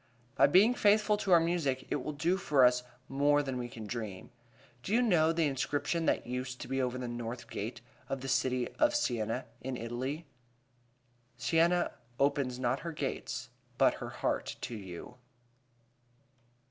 [0.35, 3.85] By being faithful to our music it will do for us more than we can
[3.85, 4.31] dream.
[4.81, 8.27] Do you know the inscription that used to be over the north gate of the
[8.27, 10.25] city of Siena, in Italy?
[11.37, 15.17] "Siena opens not only her gates, but her heart to you."